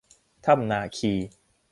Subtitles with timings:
[0.45, 1.13] ถ้ำนาคี